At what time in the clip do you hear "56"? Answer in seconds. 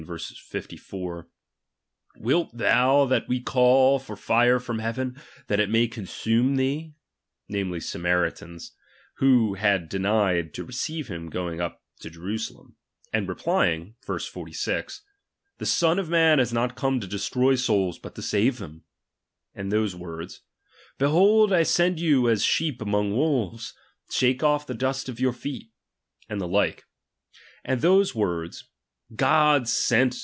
14.27-15.03